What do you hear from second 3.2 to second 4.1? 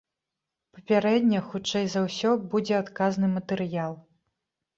матэрыял.